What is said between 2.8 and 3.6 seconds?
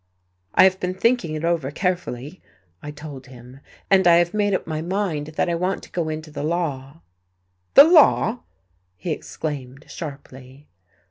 I told him,